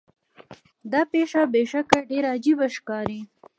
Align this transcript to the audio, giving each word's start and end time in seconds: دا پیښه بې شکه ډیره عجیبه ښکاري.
دا 0.91 1.01
پیښه 1.13 1.41
بې 1.51 1.63
شکه 1.71 1.97
ډیره 2.09 2.29
عجیبه 2.35 2.67
ښکاري. 2.75 3.19